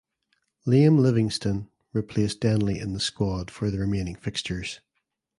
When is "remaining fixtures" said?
3.77-4.79